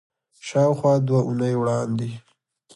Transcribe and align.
شاوخوا 0.47 0.93
دوه 1.07 1.21
اونۍ 1.27 1.53
وړاندې 1.57 2.09